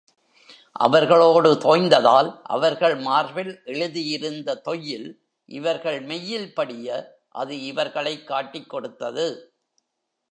[0.71, 5.17] அவர்களோடு தோய்ந்ததால் அவர்கள் மார்பில் எழுதியிருந்த தொய்யில்
[5.45, 7.17] இவர்கள் மெய்யில் படிய
[7.29, 9.53] அது இவர்களைக் காட்டிக் கொடுத்தது.